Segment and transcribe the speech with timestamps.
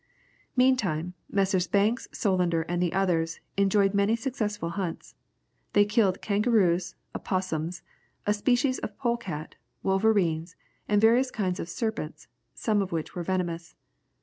[0.55, 1.67] Meantime Messrs.
[1.67, 5.13] Banks, Solander, and others, enjoyed many successful hunts.
[5.73, 7.83] They killed kangaroos, opossums,
[8.25, 9.53] a species of pole cat,
[9.83, 10.55] wolves,
[10.87, 13.75] and various kinds of serpents, some of which were venomous.